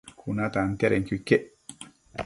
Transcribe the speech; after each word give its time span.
Cuna 0.21 0.47
tantiadenquio 0.55 1.17
iquec 1.21 1.41